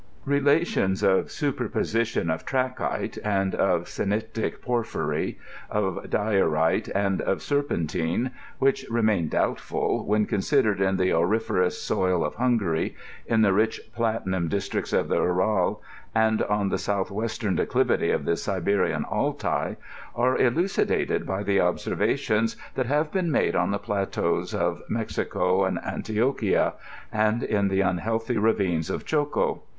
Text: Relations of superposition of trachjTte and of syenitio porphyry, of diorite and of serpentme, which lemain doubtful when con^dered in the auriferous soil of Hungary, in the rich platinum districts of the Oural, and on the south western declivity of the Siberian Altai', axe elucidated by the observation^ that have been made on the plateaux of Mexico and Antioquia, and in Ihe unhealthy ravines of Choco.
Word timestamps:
Relations 0.25 1.03
of 1.03 1.29
superposition 1.29 2.31
of 2.31 2.43
trachjTte 2.43 3.19
and 3.23 3.53
of 3.53 3.83
syenitio 3.83 4.59
porphyry, 4.59 5.37
of 5.69 6.09
diorite 6.09 6.89
and 6.95 7.21
of 7.21 7.37
serpentme, 7.37 8.31
which 8.57 8.83
lemain 8.89 9.29
doubtful 9.29 10.03
when 10.07 10.25
con^dered 10.25 10.79
in 10.79 10.97
the 10.97 11.13
auriferous 11.13 11.79
soil 11.79 12.25
of 12.25 12.33
Hungary, 12.33 12.95
in 13.27 13.43
the 13.43 13.53
rich 13.53 13.79
platinum 13.95 14.47
districts 14.47 14.91
of 14.91 15.07
the 15.07 15.17
Oural, 15.21 15.81
and 16.15 16.41
on 16.41 16.69
the 16.69 16.79
south 16.79 17.11
western 17.11 17.55
declivity 17.55 18.09
of 18.09 18.25
the 18.25 18.35
Siberian 18.35 19.05
Altai', 19.05 19.75
axe 20.17 20.39
elucidated 20.41 21.27
by 21.27 21.43
the 21.43 21.57
observation^ 21.59 22.55
that 22.73 22.87
have 22.87 23.11
been 23.11 23.29
made 23.29 23.55
on 23.55 23.69
the 23.69 23.77
plateaux 23.77 24.45
of 24.55 24.81
Mexico 24.89 25.63
and 25.63 25.77
Antioquia, 25.77 26.73
and 27.13 27.43
in 27.43 27.69
Ihe 27.69 27.87
unhealthy 27.87 28.39
ravines 28.39 28.89
of 28.89 29.05
Choco. 29.05 29.61